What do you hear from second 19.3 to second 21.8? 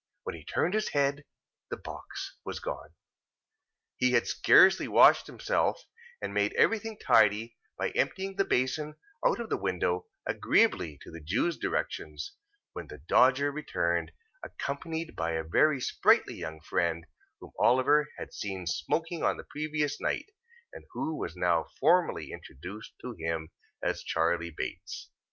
the previous night, and who was now